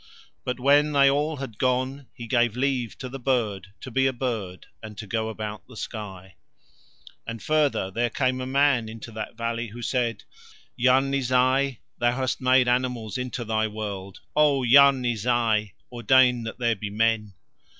[0.43, 4.11] But when they all had gone he gave leave to the bird to be a
[4.11, 6.37] bird and to go about the sky.
[7.27, 10.23] And further there came a man into that valley who said:
[10.75, 14.21] "Yarni Zai, thou hast made animals into thy world.
[14.35, 17.35] O Yarni Zai, ordain that there be men."